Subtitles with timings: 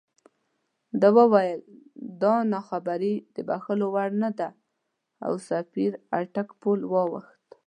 [1.01, 1.61] ده وویل
[2.23, 4.49] دا ناخبري د بښلو وړ نه ده
[5.25, 7.47] او سفیر اټک پُل واوښت.